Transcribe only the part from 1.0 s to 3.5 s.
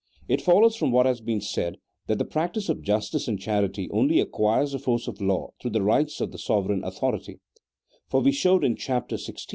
has been said, that the practice of justice and